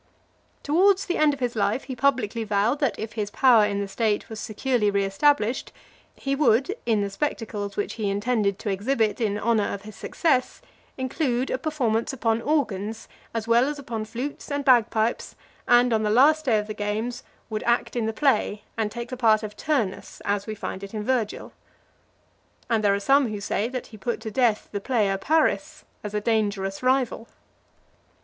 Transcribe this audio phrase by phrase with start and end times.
[0.01, 0.63] LIV.
[0.63, 3.87] Towards the end of his life, he publicly vowed, that if his power in the
[3.87, 5.71] state was securely re established,
[6.15, 10.59] he would, in the spectacles which he intended to exhibit in honour of his success,
[10.97, 15.35] include a performance upon organs, as well as upon flutes and bagpipes,
[15.67, 17.21] and, on the last day of the games,
[17.51, 20.95] would act in the play, and take the part of Turnus, as we find it
[20.95, 21.53] in Virgil.
[22.71, 26.15] And there are some who say, that he put to death the player Paris as
[26.15, 27.25] a dangerous rival.
[27.27, 27.31] LV.